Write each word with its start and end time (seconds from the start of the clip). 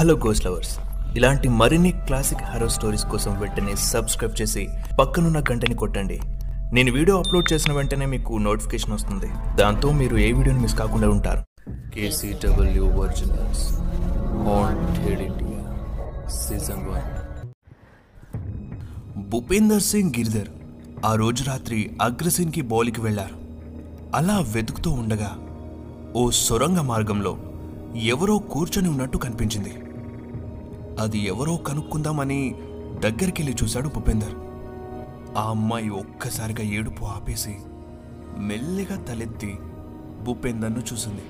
Hello 0.00 0.14
ghost 0.14 0.46
lovers 0.46 0.78
ఇలాంటి 1.16 1.48
మరిన్ని 1.48 1.90
classic 1.92 2.42
harrow 2.42 2.68
stories 2.68 3.04
కోసం 3.04 3.40
వెంటనే 3.40 3.74
సబ్స్క్రైబ్ 3.76 4.42
చేసి 4.42 4.68
పక్కనున్న 5.00 5.40
గంటని 5.40 5.74
కొట్టండి. 5.74 6.20
నేను 6.72 6.92
వీడియో 6.92 7.18
అప్లోడ్ 7.18 7.52
చేసిన 7.52 7.72
వెంటనే 7.72 8.06
మీకు 8.06 8.38
నోటిఫికేషన్ 8.38 8.92
వస్తుంది. 8.92 9.28
దాంతో 9.56 9.90
మీరు 9.92 10.16
ఏ 10.16 10.32
వీడియోని 10.32 10.62
మిస్ 10.62 10.74
కాకుండా 10.74 11.08
ఉంటారు. 11.08 11.42
KCW 11.94 12.86
originals 12.86 13.64
haunted 14.46 15.20
India 15.20 15.60
season 16.28 16.82
one 16.88 17.10
Bhupender 19.30 19.82
Singh 19.82 20.10
Giridhar 20.18 20.50
ఆ 21.06 21.14
రోజు 21.14 21.44
రాత్రి 21.44 21.90
అగ్రసేన్కి 22.02 22.60
బౌలికి 22.60 23.00
వెళ్ళారు. 23.00 23.36
అలా 24.14 24.38
వెతుకుతూ 24.54 24.90
ఉండగా 24.90 25.30
ఓ 26.16 26.30
సొరంగ 26.30 26.80
మార్గంలో 26.80 27.38
ఎవరో 27.96 28.38
కూర్చొని 28.38 28.88
ఉన్నట్టు 28.88 29.18
కనిపించింది. 29.18 29.72
అది 30.98 31.18
ఎవరో 31.18 31.56
కనుక్కుందామని 31.56 32.54
దగ్గరికెళ్ళి 33.00 33.56
చూశాడు 33.62 33.88
భూపేందర్. 33.88 34.34
ఆ 35.38 35.42
అమ్మాయి 35.42 35.88
ఒక్కసారిగా 35.88 36.68
ఏడుపు 36.68 37.04
ఆపేసి 37.04 37.56
మెల్లిగా 38.38 39.02
తలెత్తి 39.02 39.58
భూపేందర్ను 40.22 40.82
చూసింది. 40.92 41.22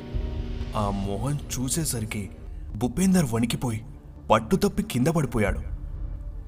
ఆ 0.77 0.91
మొహం 0.91 1.37
చూసేసరికి 1.37 2.31
భూపేందర్ 2.77 3.27
వణికిపోయి 3.35 3.85
పట్టుతప్పి 4.31 4.83
కింద 4.83 5.07
పడిపోయాడు. 5.07 5.61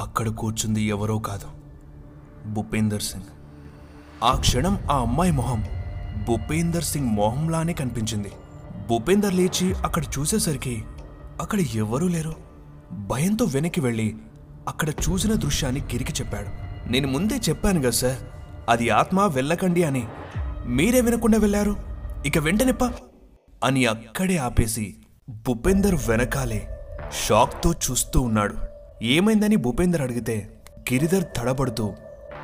అక్కడ 0.00 0.28
కూర్చుంది 0.28 0.82
ఎవరో 0.82 1.18
కాదు 1.18 1.48
భూపేందర్ 2.52 3.02
సింగ్. 3.02 3.30
ఆ 4.24 4.36
క్షణం 4.40 4.78
ఆ 4.90 4.96
అమ్మాయి 4.96 5.32
మొహం 5.32 5.64
భూపేందర్ 6.28 6.84
సింగ్ 6.84 7.06
మొహంలానే 7.06 7.72
కనిపించింది. 7.72 8.32
భూపేందర్ 8.88 9.34
లేచి 9.34 9.74
అక్కడ 9.74 10.04
చూసేసరికి 10.18 10.84
అక్కడ 11.40 11.60
ఎవరూ 11.60 12.08
లేరు. 12.08 12.34
భయంతో 12.92 13.44
వెనక్కి 13.44 13.80
వెళ్ళి 13.80 14.16
అక్కడ 14.68 14.88
చూసిన 14.88 15.32
దృశ్యాన్ని 15.32 15.80
గిరికి 15.80 16.12
చెప్పాడు. 16.12 16.48
నేను 16.90 17.08
ముందే 17.08 17.34
చెప్పాను 17.48 17.80
కదా 17.80 17.90
సార్ 17.90 18.18
అది 18.68 18.90
ఆత్మ 18.90 19.26
వెళ్ళకండి 19.26 19.84
అని. 19.84 20.06
మీరే 20.66 21.00
వినకుండా 21.00 21.38
వెళ్ళారు? 21.38 21.76
ఇక 22.26 22.38
వెంటనిప్ప 22.38 22.84
అని 23.64 23.86
అక్కడే 23.86 24.36
ఆపేసి 24.36 24.96
భూపేందర్ 25.28 25.94
వెనకాలే 25.94 26.68
షాక్తో 27.26 27.72
చూస్తూ 27.72 28.20
ఉన్నాడు. 28.20 28.54
ఏమైందని 29.02 29.56
భూపేందర్ 29.56 30.02
అడిగితే 30.02 30.60
గిరిధర్ 30.92 31.24
తడబడుతూ 31.36 31.92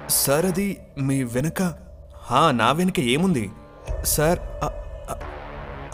సార్ 0.08 0.46
అది 0.46 0.78
మీ 0.98 1.22
వెనక 1.22 1.62
హా 2.16 2.50
నా 2.50 2.72
వెనక 2.72 3.00
ఏముంది? 3.00 3.50
సార్ 4.04 4.38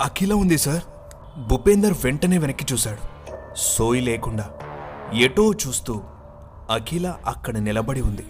అఖిల 0.00 0.32
ఉంది 0.32 0.58
సార్. 0.58 0.82
భూపేందర్ 1.48 1.94
వెంటనే 2.05 2.38
వెనక్కి 2.38 2.66
చూశాడు. 2.72 3.13
సోయి 3.56 4.00
లేకుండా 4.00 4.50
ఎటో 5.14 5.52
చూస్తూ 5.52 6.02
అఖిల 6.70 7.16
అక్కడ 7.27 7.58
నిలబడి 7.58 8.00
ఉంది. 8.00 8.24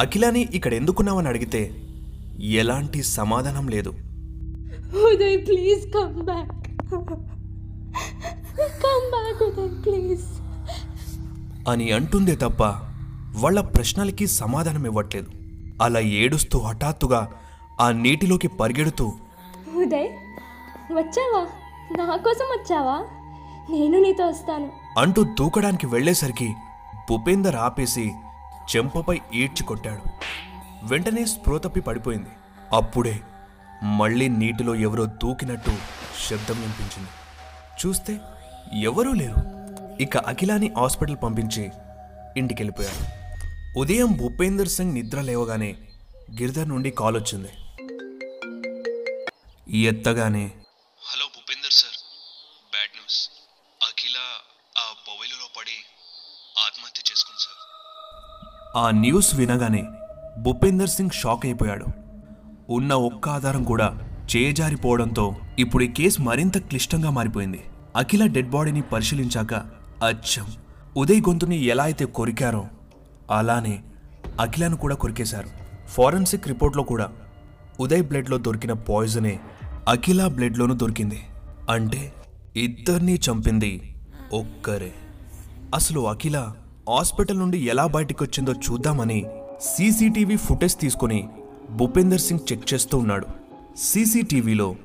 అఖిలని 0.00 0.40
ఇక్కడ 0.40 0.74
ఎందుకున్నావని 0.74 1.28
అడిగితే 1.28 1.74
ఎలాంటి 2.40 3.02
సమాధానం 3.02 3.68
లేదు. 3.68 3.94
Uday, 5.08 5.36
please. 5.38 6.02
అని 11.68 11.92
అంటుందే 11.92 12.36
తప్ప 12.36 12.62
వాళ్ళ 13.36 13.60
ప్రశ్నలకి 13.60 14.26
సమాధానం 14.26 14.86
ఇవ్వట్లేదు. 14.86 15.26
అలా 15.82 16.00
ఏడుస్తూ 16.00 16.58
హఠాత్తుగా 16.58 17.28
ఆ 17.80 17.92
నీటిలోకి 17.92 18.48
పరిగెడుతూ 18.48 19.12
ఉదయ్ 19.76 20.08
వచ్చావా? 20.92 21.46
నా 21.96 22.16
కోసం 22.16 22.44
వచ్చావా? 22.44 23.04
నేను 23.70 23.98
నీతో 23.98 24.26
వస్తాను. 24.26 24.72
అంటూ 24.98 25.24
దూకడానికి 25.24 25.86
వెళ్ళేసరికి 25.86 26.54
భూపేందర్ 27.10 27.56
ఆపేసి 27.56 28.12
చెంపపై 28.76 29.20
ఈడ్చి 29.34 29.64
కొట్టాడు. 29.64 30.02
వెంటనే 30.82 31.24
స్పృహ 31.24 31.58
తప్పి 31.58 31.80
పడిపోయింది. 31.80 32.30
అప్పుడే 32.72 33.20
మళ్ళీ 33.82 34.28
నీటిలో 34.28 34.74
ఎవరో 34.74 35.04
దూకినట్టు 35.04 35.70
శబ్దం 36.28 36.60
వినిపించింది. 36.60 37.10
చూస్తే 37.80 38.20
ఎవరూ 38.82 39.12
లేరు. 39.12 39.40
ఇక 40.02 40.16
అఖిలాని 40.16 40.72
హాస్పిటల్ 40.78 41.16
పంపించి 41.22 41.70
ఇంటికెళ్ళిపోయాడు 42.36 43.22
ఉదయం 43.78 44.12
భూపేందర్ 44.12 44.68
సింగ్ 44.68 44.94
నిద్ర 44.94 45.20
లేవగానే 45.20 45.76
గిరిధర్ 46.40 46.68
నుండి 46.68 46.90
కాల్ 46.90 47.16
వచ్చింది 47.16 47.48
ఎత్తగానే 49.88 50.52
hello 51.02 51.26
Bhupender 51.26 51.72
sir 51.72 51.98
bad 52.72 52.90
news 52.96 53.30
Akhila 53.82 54.11
ఆ 54.76 54.86
బొవెలులో 55.06 55.46
పడి 55.56 55.76
ఆత్మహత్య 56.66 57.02
చేసుకుంది 57.10 57.40
సార్. 57.40 57.58
ఆ 58.76 58.90
న్యూస్ 58.90 59.34
వినగానే 59.34 59.82
భూపేందర్ 60.38 60.90
సింగ్ 60.90 61.10
షాక్ 61.10 61.44
అయిపోయాడు. 61.46 61.86
ఉన్న 62.68 62.92
ఒక్క 63.08 63.28
ఆధారం 63.28 63.64
కూడా 63.64 63.88
చేజారిపోవడంతో 64.34 65.24
ఇప్పుడు 65.58 65.84
ఈ 65.84 65.88
కేసు 65.88 66.22
మరింత 66.22 66.58
క్లిష్టంగా 66.58 67.10
మారిపోయింది. 67.10 67.60
అఖిల 67.96 68.26
డెడ్ 68.26 68.50
బాడీని 68.50 68.82
పరిశీలించాక 68.82 69.52
అచ్చం! 70.04 70.46
ఉదయ్ 70.96 71.22
గొంతుని 71.28 71.56
ఎలా 71.64 71.84
అయితే 71.84 72.04
కొరికారో 72.04 72.62
అలానే 73.30 73.74
అఖిలను 74.40 74.76
కూడా 74.76 74.94
కొరికేశారు. 74.94 75.50
ఫారెన్సిక్ 75.88 76.48
రిపోర్ట్లో 76.48 76.82
కూడా 76.82 77.06
ఉదయ్ 77.80 78.02
బ్లడ్లో 78.02 78.38
దొరికిన 78.38 78.72
పాయిజనే 78.88 79.34
అఖిల 79.88 80.26
బ్లడ్లోనూ 80.26 80.74
దొరికింది. 80.74 81.20
అంటే 81.70 82.00
ఇద్దరినీ 82.56 83.14
చంపింది 83.26 83.72
ఒక్కరే. 84.32 84.92
అసలు 85.74 86.08
అఖిల 86.08 86.52
హాస్పిటల్ 86.90 87.38
నుండి 87.38 87.58
ఎలా 87.58 87.86
బయటకొచ్చిందో 87.86 88.52
వచ్చిందో 88.52 88.72
చూద్దామని 88.72 89.26
సీసీటీవీ 89.60 90.36
ఫుటేజ్ 90.36 90.76
తీసుకుని 90.78 91.28
భూపేందర్ 91.70 92.20
సింగ్ 92.20 92.52
చెక్ 92.52 92.74
చేస్తూ 92.74 92.98
ఉన్నాడు. 92.98 93.26
సీసీటీవీలో 93.76 94.76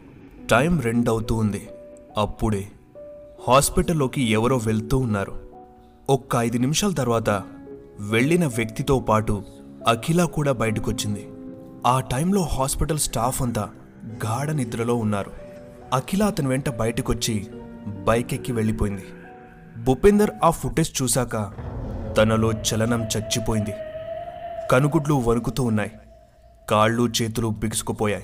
టైం 0.51 0.79
రెండు 0.79 1.11
అవుతూ 1.11 1.35
ఉంది. 1.35 1.69
అప్పుడే 2.17 2.67
హాస్పిటల్లోకి 3.47 4.21
ఎవరో 4.21 4.57
వెళ్తూ 4.57 4.97
ఉన్నారు. 4.97 5.49
ఒక్క 6.09 6.35
ఐదు 6.35 6.57
నిమిషాల 6.57 6.91
తర్వాత 6.91 7.29
వెళ్ళిన 7.99 8.45
వ్యక్తితో 8.45 8.99
పాటు 8.99 9.43
అఖిల 9.87 10.23
కూడా 10.23 10.51
బయటకొచ్చింది. 10.51 11.29
ఆ 11.87 11.99
టైంలో 11.99 12.41
హాస్పిటల్ 12.41 12.99
స్టాఫ్ 12.99 13.41
అంతా 13.41 13.69
గాఢ 14.25 14.49
నిద్రలో 14.49 14.95
ఉన్నారు. 14.95 15.31
అఖిల 15.93 16.23
అతని 16.23 16.47
వెంట 16.47 16.69
బయటకొచ్చి 16.69 17.47
బైక్ 17.87 18.33
ఎక్కి 18.33 18.51
వెళ్ళిపోయింది. 18.51 19.03
భూపేందర్ 19.87 20.31
ఆ 20.43 20.49
ఫుటేజ్ 20.49 21.01
చూశాక 21.01 21.53
తనలో 22.17 22.51
చలనం 22.51 23.03
చచ్చిపోయింది. 23.03 23.73
కనుగుడ్లు 24.71 25.13
వణుకుతూ 25.13 25.63
ఉన్నాయి. 25.63 25.91
కాళ్ళు 26.69 27.09
చేతులు 27.21 27.47
బిగుసుకుపోయాయి. 27.47 28.23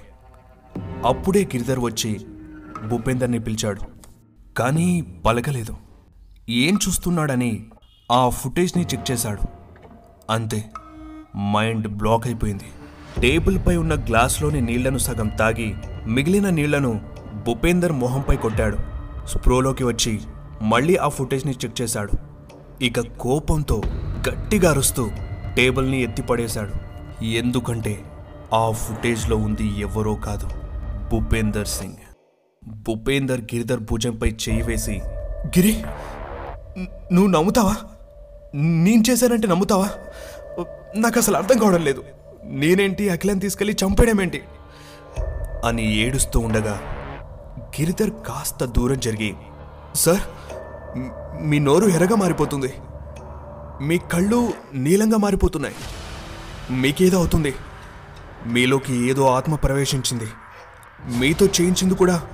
అప్పుడే 1.06 1.44
గిరిధర్ 1.44 1.79
వచ్చి 1.79 2.25
భూపేందర్ని 2.88 3.40
పిలిచాడు. 3.40 3.81
కానీ 4.57 5.01
పలకలేదు. 5.01 5.78
ఏం 6.50 6.79
చూస్తున్నాడని 6.88 7.66
ఆ 8.12 8.30
ఫుటేజ్ని 8.30 8.85
చెక్ 8.85 9.12
చేశాడు. 9.12 9.41
అంతే 10.30 10.66
మైండ్ 11.38 11.88
బ్లాక్ 11.88 12.28
అయిపోయింది. 12.28 12.66
టేబుల్పై 13.22 13.75
ఉన్న 13.75 13.94
గ్లాస్లోని 13.94 14.62
నీళ్ళను 14.62 14.97
సగం 14.97 15.28
తాగి 15.28 15.75
మిగిలిన 16.07 16.50
నీళ్ళను 16.50 17.01
భూపేందర్ 17.47 17.91
మొహంపై 17.91 18.35
కొట్టాడు. 18.35 18.78
స్ప్రోలోకి 19.28 19.84
వచ్చి 19.84 20.22
మళ్ళీ 20.63 20.96
ఆ 20.96 21.07
ఫుటేజ్ని 21.07 21.53
చెక్ 21.53 21.81
చేశాడు. 21.81 22.13
ఇక 22.84 23.00
కోపంతో 23.00 23.81
గట్టిగా 24.29 24.69
అరుస్తూ 24.69 25.09
టేబుల్ని 25.57 26.01
ఎత్తిపడేశాడు 26.01 26.74
ఎందుకంటే 27.25 27.94
ఆ 28.54 28.71
ఫుటేజ్లో 28.71 29.38
ఉంది 29.38 29.80
ఎవరో 29.80 30.13
కాదు 30.15 30.48
భూపేందర్ 31.12 31.68
సింగ్. 31.68 32.01
భూపేందర్ 32.63 33.42
గిరిధర్ 33.42 33.80
భుజంపై 33.80 34.30
చేయి 34.44 34.62
వేసి 34.62 34.95
గిరి 35.48 35.74
నువ్వు 37.12 37.27
నమ్ముతావా? 37.27 37.75
నేను 38.56 39.04
చేశానంటే 39.09 39.48
నమ్ముతావా? 39.48 39.89
నాకు 40.95 41.19
అసలు 41.19 41.38
అర్థం 41.38 41.57
కావడం 41.57 41.83
లేదు. 41.83 42.04
నేనేంటి 42.44 43.09
అఖిలం 43.09 43.38
తీసుకెళ్ళి 43.38 43.75
చంపేయడమేంటి 43.83 44.42
అని 45.66 45.95
ఏడుస్తూ 45.98 46.39
ఉండగా 46.39 46.75
గిరిధర్ 47.59 48.09
కాస్త 48.27 48.66
దూరం 48.66 49.00
జరిగి 49.00 49.33
సార్ 49.95 50.24
మీ 51.42 51.60
నోరు 51.60 51.88
ఎర్రగా 51.88 52.16
మారిపోతుంది. 52.16 52.74
మీ 53.81 53.98
కళ్ళు 53.98 54.54
నీలంగా 54.74 55.18
మారిపోతున్నాయి. 55.18 55.75
మీకేదో 56.72 57.18
అవుతుంది. 57.18 57.54
మీలోకి 58.45 59.10
ఏదో 59.10 59.28
ఆత్మ 59.28 59.56
ప్రవేశించింది. 59.56 60.28
మీతో 61.18 61.45
చేయించింది 61.45 61.95
కూడా 61.95 62.28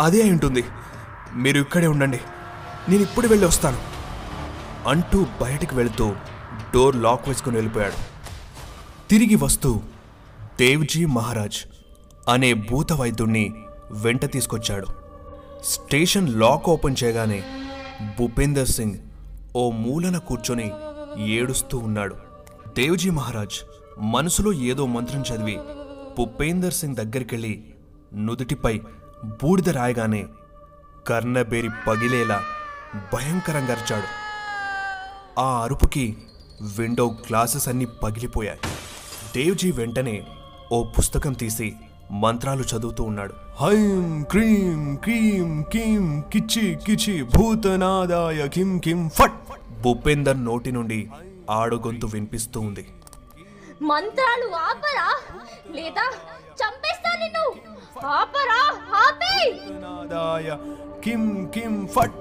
అదే 0.00 0.22
అయి 0.22 0.30
ఉంటుంది. 0.30 0.64
మీరు 1.34 1.58
ఇక్కడే 1.58 1.86
ఉండండి. 1.86 2.20
నేను 2.88 3.02
ఇప్పుడు 3.02 3.28
వెళ్ళి 3.28 3.46
వస్తాను. 3.46 3.78
అంటూ 4.88 5.26
బయటికి 5.40 5.74
వెళుతూ 5.74 6.12
డోర్ 6.74 6.96
లాక్ 6.96 7.28
వేసుకుని 7.28 7.56
వెళ్ళిపోయాడు. 7.56 7.94
తిరిగి 9.10 9.34
వస్తూ 9.34 9.80
దేవ్జీ 10.58 11.04
మహారాజ్ 11.04 11.56
అనే 12.28 12.54
భూత 12.54 12.92
వైద్యుణ్ణి 12.92 13.54
వెంట 13.90 14.32
తీసుకొచ్చాడు. 14.32 14.86
స్టేషన్ 15.64 16.40
లాక్ 16.40 16.68
ఓపెన్ 16.68 16.96
చేయగానే 17.04 17.42
భూపేందర్ 18.18 18.68
సింగ్ 18.68 18.94
ఓ 19.56 19.70
మూలన 19.70 20.18
కూర్చొని 20.18 20.70
ఏడుస్తూ 21.26 21.78
ఉన్నాడు. 21.78 22.14
దేవ్జీ 22.76 23.10
మహారాజ్ 23.10 23.54
మనసులో 23.98 24.52
ఏదో 24.52 24.86
మంత్రం 24.86 25.20
చదివి 25.20 25.58
భూపేందర్ 26.18 26.72
సింగ్ 26.72 26.96
దగ్గరికెళ్ళి 26.96 27.64
నుదుటిపై 28.14 28.80
బూడిద 29.24 29.68
రాయగానే 29.68 30.26
కర్ణబేరి 31.06 31.68
పగిలేలా 31.86 32.42
భయంకరంగా 33.14 33.74
అరిచాడు. 33.74 34.08
ఆ 35.40 35.62
అరుపుకి 35.62 36.16
విండో 36.78 37.06
గ్లాసెస్ 37.06 37.68
అన్నీ 37.68 37.84
పగిలిపోయాయి. 37.84 38.58
దేవ్జీ 39.36 39.72
వెంటనే 39.72 40.26
ఓ 40.72 40.84
పుస్తకం 40.84 41.32
తీసి 41.32 41.74
మంత్రాలు 42.10 42.62
చదువుతూ 42.62 43.04
ఉన్నాడు. 43.04 43.34
హైం 43.60 44.26
క్రీం 44.30 44.96
క్రీం 44.96 45.64
కీం 45.72 46.20
కిచి 46.20 46.78
కిచి 46.86 47.22
భూతనాదాయ 47.22 48.48
కిం 48.48 48.78
కిం 48.78 49.10
ఫట్. 49.10 49.32
భూపేందర్ 49.82 50.44
నోటి 50.44 50.72
నుండి 50.72 51.10
ఆడుగొంతు 51.50 52.06
వినిపిస్తూ 52.06 52.60
ఉంది. 52.60 52.86
మంత్రాలు 53.82 54.54
ఆపరా. 54.54 55.14
లేదా 55.70 56.12
చంపేస్తా 56.52 57.16
నిన్ను. 57.16 57.54
ఆపరా 58.06 58.76
ఆపే. 58.94 59.56
కిం 61.04 61.46
కిం 61.54 61.88
ఫట్. 61.96 62.14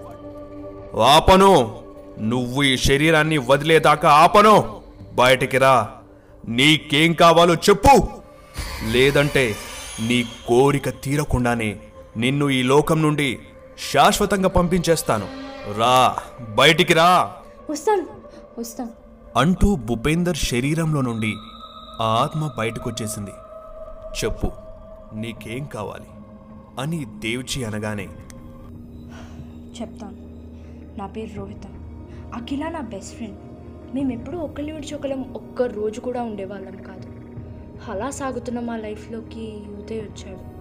ఆపను. 0.98 1.82
నువ్వు 2.20 2.64
ఈ 2.64 2.78
శరీరాన్ని 2.78 3.38
వదిలేదాకా 3.38 4.10
ఆపను. 4.10 4.82
బయటికి 5.14 5.58
రా. 5.58 5.90
నీకేం 6.48 7.14
కావాలో 7.14 7.54
చెప్పు. 7.54 8.08
లేదంటే 8.88 9.56
నీ 10.08 10.24
కోరిక 10.48 10.90
తీరకుండానే 10.90 11.80
నిన్ను 12.18 12.50
ఈ 12.50 12.64
లోకం 12.64 13.02
నుండి 13.02 13.40
శాశ్వతంగా 13.92 14.50
పంపించేస్తాను. 14.50 15.28
రా 15.78 16.16
బయటికి 16.56 16.94
రా. 16.94 17.36
వస్తాను 17.70 18.06
వస్తాను. 18.60 18.90
అంటూ 19.40 19.76
భూపేందర్ 19.76 20.38
శరీరంలో 20.38 21.02
నుండి 21.02 21.34
ఆ 22.02 22.06
ఆత్మ 22.06 22.52
బయటకొచ్చేసింది. 22.58 23.32
చెప్పు 24.24 24.52
నీకేం 25.14 25.66
కావాలి? 25.66 26.06
అని 26.80 27.06
దేవ్జీ 27.06 27.64
అనగానే 27.64 28.10
చెప్తాను. 29.82 30.18
నా 30.98 31.08
పేరు 31.08 31.40
రోహిత. 31.40 31.68
అఖిల 32.34 32.70
నా 32.70 32.80
బెస్ట్ 32.80 33.16
ఫ్రెండ్. 33.16 33.40
మేము 33.96 34.14
ఎప్పుడూ 34.14 34.38
ఒకరిని 34.38 34.72
విడిచి 34.72 34.96
ఒకరం 34.96 35.34
ఒక్క 35.34 35.62
రోజు 35.62 36.00
కూడా 36.00 36.22
ఉండేవాళ్ళం 36.22 36.84
కాదు. 36.84 37.09
అలా 37.88 38.10
సాగుతున్న 38.10 38.60
మా 38.60 38.78
లైఫ్లోకి 38.78 39.64
ఉదయ్ 39.78 40.02
వచ్చాడు. 40.02 40.60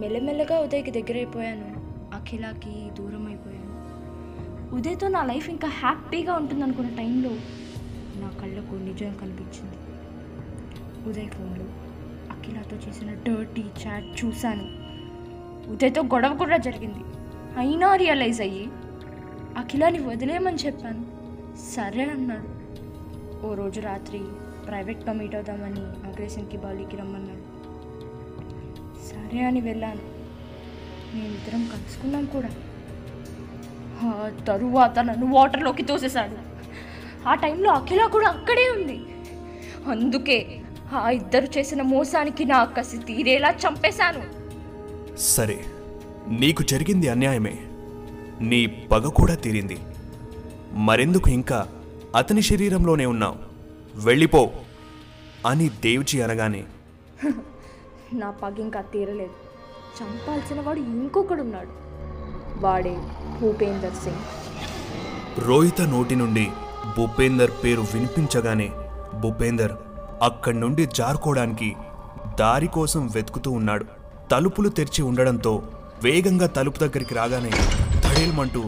మెల్లమెల్లగా 0.00 0.60
ఉదయ్కి 0.60 0.90
దగ్గరైపోయాను. 0.90 1.78
అఖిలాకి 2.14 2.90
దూరం 2.98 3.26
అయిపోయాను 3.26 3.68
ఉదయ్తో 4.76 5.08
నా 5.08 5.24
లైఫ్ 5.24 5.50
ఇంకా 5.50 5.68
హ్యాపీగా 5.68 6.34
ఉంటుందనుకున్న 6.34 6.88
టైంలో 6.88 7.30
నా 8.16 8.28
కళ్ళకు 8.42 8.74
నిజం 8.74 9.14
కనిపించింది. 9.14 9.76
ఉదయ్ 11.10 11.28
ఫోన్లో 11.28 11.64
అఖిలతో 12.30 12.76
చేసిన 12.76 13.12
డర్టీ 13.12 13.64
చాట్ 13.86 14.24
చూశాను. 14.24 14.88
ఉదయ్తో 15.72 16.02
గొడవ 16.02 16.36
కూడా 16.36 16.56
జరిగింది. 16.56 17.00
అయినా 17.56 17.96
రియలైజ్ 17.96 18.40
అయ్యి 18.40 18.68
అఖిలాని 19.56 19.98
వదిలేయమని 19.98 20.56
చెప్పాను. 20.56 21.06
సరే 21.74 22.04
అన్నాడు. 22.04 22.58
ఓ 23.46 23.54
రోజు 23.54 23.80
రాత్రి 23.80 24.20
ప్రైవేట్గా 24.68 25.12
మీట్ 25.12 25.34
అవుదామని 25.34 25.80
అగ్రెషన్కి 25.80 26.56
బాలీకి 26.56 26.96
రమ్మన్నాడు. 26.96 27.58
సరే 29.08 29.44
అని 29.44 29.60
వెళ్ళాను. 29.60 30.18
మేమిద్దరం 31.14 31.70
కలుసుకున్నాం 31.74 32.24
కూడా. 32.24 32.48
తరువాత 34.46 34.98
నన్ను 34.98 35.34
వాటర్లోకి 35.34 35.82
తోసేశాడు. 35.82 36.36
ఆ 37.28 37.34
టైంలో 37.34 37.72
అఖిల 37.72 38.06
కూడా 38.06 38.28
అక్కడే 38.28 38.72
ఉంది. 38.76 39.00
అందుకే 39.90 40.60
ఆ 40.92 41.10
ఇద్దరు 41.10 41.58
చేసిన 41.58 41.82
మోసానికి 41.82 42.44
నా 42.44 42.64
కసి 42.64 42.98
తీరేలా 42.98 43.50
చంపేశాను. 43.50 44.22
సరే 45.16 45.64
నీకు 46.28 46.62
జరిగింది 46.62 47.08
అన్యాయమే. 47.08 47.58
నీ 48.40 48.66
పగ 48.66 49.08
కూడా 49.08 49.34
తీరింది. 49.34 49.78
మరెందుకు 50.72 51.30
ఇంకా 51.30 51.68
అతని 52.16 52.42
శరీరంలోనే 52.42 53.06
ఉన్నావు? 53.06 53.47
వెళ్ళిపో 53.98 54.50
అని 55.46 55.68
దేవ్జీ 55.68 56.20
అనగానే 56.20 56.64
నా 58.12 58.30
పగ 58.30 58.54
ఇంకా 58.58 58.80
తీరలేదు. 58.80 59.30
చంపాల్సిన 59.98 60.60
వాడు 60.60 60.78
ఇంకొకడున్నాడు. 60.78 61.68
వాడే 62.60 62.96
భూపేందర్ 63.40 63.94
సింగ్. 63.94 64.16
రోహిత 65.38 65.80
నోటి 65.80 66.16
నుండి 66.16 66.48
భూపేందర్ 66.96 67.50
పేరు 67.64 67.80
వినిపించగానే 67.80 68.72
భూపేందర్ 69.20 69.72
అక్కడి 70.22 70.60
నుండి 70.60 70.86
జారుకోవడానికి 70.86 71.76
దారి 72.40 72.66
కోసం 72.66 73.06
వెతుకుతూ 73.06 73.50
ఉన్నాడు. 73.50 73.84
తలుపులు 74.30 74.68
తెరిచి 74.68 75.02
ఉండడంతో 75.02 75.62
వేగంగా 76.04 76.46
తలుపు 76.46 76.78
దగ్గరికి 76.78 77.14
రాగానే 77.14 77.50
ధడేల్మంటూ 78.00 78.64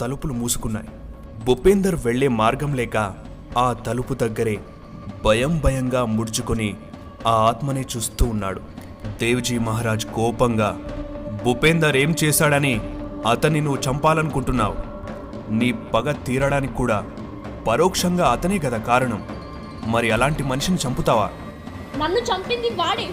తలుపులు 0.00 0.32
మూసుకున్నాయి. 0.32 0.88
భూపేందర్ 1.44 1.94
వెళ్ళే 2.04 2.28
మార్గం 2.28 2.74
లేక 2.74 3.27
ఆ 3.58 3.72
తలుపు 3.72 4.14
దగ్గరే 4.14 4.58
భయం 5.24 5.58
భయంగా 5.64 6.04
ముడుచుకొని 6.04 6.76
ఆ 7.26 7.30
ఆత్మనే 7.30 7.84
చూస్తూ 7.96 8.26
ఉన్నాడు. 8.26 8.60
దేవ్జీ 9.20 9.58
మహారాజ్ 9.58 10.06
కోపంగా 10.06 10.70
భూపేందర్ 11.44 11.96
ఏం 11.96 12.14
చేశాడని 12.24 12.80
అతన్ని 13.26 13.60
నువ్వు 13.60 13.82
చంపాలనుకుంటున్నావు. 13.90 14.76
నీ 15.52 15.72
పగ 15.72 16.12
తీరడానికి 16.12 16.74
కూడా 16.74 17.10
పరోక్షంగా 17.66 18.28
అతనే 18.28 18.58
కదా 18.58 18.78
కారణం. 18.78 19.26
మరి 19.86 20.10
అలాంటి 20.10 20.42
మనిషిని 20.42 20.78
చంపుతావా? 20.86 21.30
నన్ను 21.96 22.18
చంపింది 22.18 22.70
వాడే. 22.70 23.08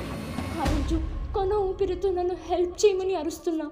రోజు 0.60 1.02
కొన 1.36 1.54
ఊపిరితో 1.54 2.10
నన్ను 2.12 2.36
హెల్ప్ 2.50 2.86
చేయమని 2.86 3.16
అరుస్తున్నా. 3.16 3.66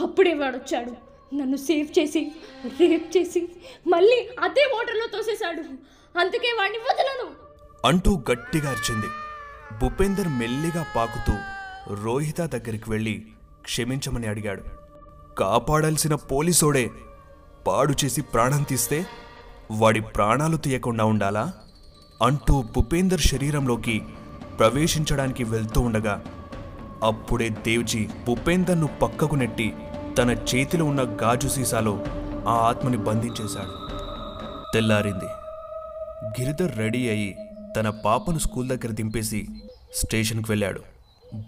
అప్పుడే 0.00 0.34
వాడొచ్చాడు. 0.34 0.92
నన్ను 1.34 1.56
సేవ్ 1.56 1.98
చేసి 1.98 2.32
రేప్ 2.80 3.16
చేసి 3.16 3.48
మళ్ళీ 3.86 4.28
అదే 4.42 4.70
వాటర్లో 4.74 5.06
తోసేశాడు. 5.06 5.62
అందుకే 6.20 6.56
వాడిని 6.58 6.78
వదలను. 6.78 7.30
అంటూ 7.86 8.22
గట్టిగా 8.32 8.70
అరిచింది. 8.70 9.06
భూపేందర్ 9.80 10.28
మెల్లిగా 10.28 10.86
పాకుతూ 10.96 11.32
రోహిత 12.04 12.40
దగ్గరికి 12.40 12.90
వెళ్ళి 12.90 13.26
క్షమించమని 13.62 14.26
అడిగాడు. 14.26 14.62
కాపాడాల్సిన 15.38 16.14
పోలీసోడే 16.14 16.90
పాడు 17.66 17.94
చేసి 18.04 18.22
ప్రాణం 18.22 18.62
తీస్తే 18.62 19.06
వాడి 19.70 20.00
ప్రాణాలు 20.00 20.56
తీయకుండా 20.56 21.04
ఉండాలా? 21.04 21.52
అంటూ 22.22 22.62
భూపేందర్ 22.62 23.20
శరీరంలోకి 23.20 24.02
ప్రవేశించడానికి 24.58 25.44
వెళ్తూ 25.44 25.80
ఉండగా 25.80 26.24
అప్పుడే 27.02 27.48
దేవ్జీ 27.48 28.08
భూపేందర్ను 28.26 28.86
పక్కకు 28.86 29.34
నెట్టి 29.34 29.74
తన 30.18 30.30
చేతిలో 30.30 30.84
ఉన్న 30.84 31.18
గాజు 31.22 31.48
సీసాలో 31.48 32.04
ఆ 32.48 32.52
ఆత్మని 32.52 32.96
బంధించేశాడు. 32.96 33.94
తెల్లారింది. 34.74 35.43
గిరిధర్ 36.26 36.78
రెడీ 36.78 37.08
అయి 37.08 37.36
తన 37.76 37.90
పాపను 37.90 38.38
స్కూల్ 38.38 38.68
దగ్గర 38.68 38.92
దింపేసి 38.92 39.48
స్టేషన్కి 39.94 40.50
వెళ్ళాడు. 40.50 40.80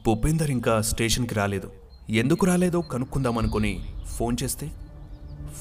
భూపేందర్ 0.06 0.50
ఇంకా 0.50 0.80
స్టేషన్కి 0.80 1.35
రాలేదు. 1.35 1.73
ఎందుకు 2.09 2.47
రాలేదో 2.47 2.80
కనుక్కుందామనుకొని 2.80 3.80
ఫోన్ 4.06 4.37
చేస్తే 4.42 4.71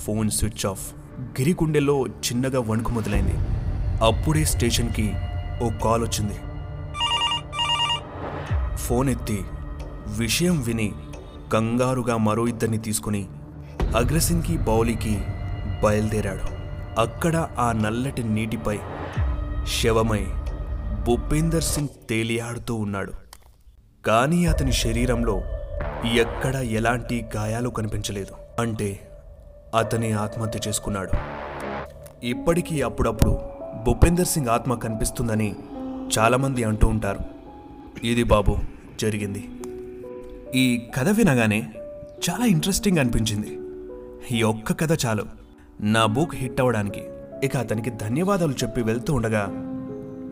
ఫోన్ 0.06 0.30
స్విచ్ 0.30 0.66
ఆఫ్. 0.66 0.94
గిరి 1.20 1.52
గుండెల్లో 1.52 2.08
చిన్నగా 2.08 2.60
వణుకు 2.60 2.92
మొదలైంది. 2.92 3.34
అప్పుడే 4.04 4.44
స్టేషన్కి 4.44 5.14
ఓ 5.64 5.70
కాల్ 5.84 6.04
వచ్చింది. 6.04 6.36
ఫోన్ 8.78 9.10
ఎత్తి 9.10 9.40
విషయం 10.18 10.62
విని 10.62 10.92
కంగారుగా 11.54 12.18
మరో 12.18 12.48
ఇద్దరిని 12.48 12.78
తీసుకుని 12.78 13.26
అగ్రసింగ్కి 13.96 14.58
బౌలికి 14.58 15.22
బయలుదేరాడు. 15.84 16.56
అక్కడ 17.02 17.50
ఆ 17.58 17.72
నల్లటి 17.72 18.24
నీటిపై 18.24 18.80
శవమై 19.68 20.26
భూపేందర్ 21.06 21.64
సింగ్ 21.64 21.88
తేలియాడుతూ 22.10 22.76
ఉన్నాడు. 22.76 23.14
కానీ 24.06 24.46
అతని 24.46 24.74
శరీరంలో 24.74 25.42
ఎక్కడ 26.14 26.56
ఎలాంటి 26.56 27.26
గాయాలు 27.36 27.70
కనిపించలేదు. 27.70 28.62
అంటే 28.62 29.00
అతని 29.76 30.12
ఆత్మహత్య 30.12 30.60
చేసుకున్నాడు. 30.68 31.12
ఇప్పటికీ 32.26 32.82
అప్పుడప్పుడు 32.82 33.40
భూపేందర్ 33.84 34.28
సింగ్ 34.28 34.48
ఆత్మ 34.48 34.74
కనిపిస్తుందని 34.74 35.56
చాలామంది 36.20 36.64
అంటూ 36.64 36.88
ఉంటారు. 36.88 37.20
ఇది 38.04 38.24
బాబు 38.24 38.58
జరిగింది. 39.00 39.50
ఈ 40.56 40.90
కథ 40.96 41.10
వినగానే 41.10 41.72
చాలా 42.30 42.46
ఇంట్రెస్టింగ్ 42.46 42.98
అనిపించింది. 42.98 43.60
ఈ 44.38 44.44
ఒక్క 44.44 44.74
కథ 44.74 45.06
చాలు. 45.06 45.26
నా 45.82 46.06
బుక్ 46.06 46.36
హిట్ 46.36 46.62
అవ్వడానికి. 46.62 47.04
ఇక 47.44 47.58
అతనికి 47.58 47.90
ధన్యవాదాలు 47.90 48.52
చెప్పి 48.52 48.82
వెళ్తూ 48.82 49.14
ఉండగా 49.14 49.48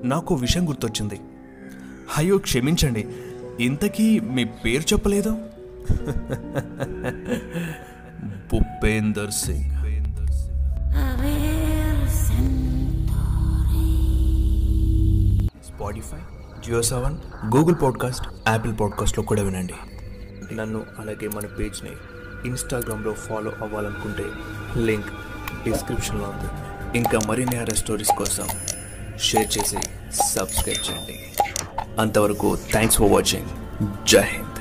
నాకు 0.03 0.35
విషయం 0.35 0.67
గుర్తొచ్చింది. 0.67 1.21
అయ్యో 2.17 2.37
క్షమించండి. 2.37 3.07
ఇంతకీ 3.59 4.19
మీ 4.19 4.43
పేరు 4.43 4.81
చెప్పలేదు? 4.81 5.29
Bhupender 8.51 9.31
Singh. 9.31 9.69
Spotify 15.63 16.17
Jio 16.65 16.81
seven 16.81 17.17
Google 17.55 17.75
podcast 17.81 18.27
Apple 18.47 18.73
పాడ్కాస్ట్లో 18.81 19.23
కూడా 19.23 19.43
వినండి. 19.43 19.73
నన్ను 20.55 20.81
అలాగే 20.99 21.27
మన 21.27 21.45
పేజ్ని 21.59 21.91
ఇన్స్టాగ్రామ్లో 22.45 23.13
ఫాలో 23.13 23.51
అవ్వాలనుకుంటే 23.61 24.23
లింక్ 24.79 25.07
డిస్క్రిప్షన్లో 25.63 26.25
ఉంది. 26.25 26.72
ఇంకా 26.95 27.19
మరిన్ని 27.27 27.55
హెరర్ 27.55 27.77
స్టోరీస్ 27.77 28.11
కోసం 28.17 28.47
షేర్ 29.19 29.49
చేసి 29.57 29.79
సబ్స్క్రైబ్ 30.35 30.83
చేయండి. 30.87 31.15
అంతవరకు 32.01 32.57
థ్యాంక్స్ 32.71 32.97
ఫర్ 32.97 33.11
వాచింగ్ 33.11 33.49
జై 34.07 34.25
హింద్. 34.33 34.52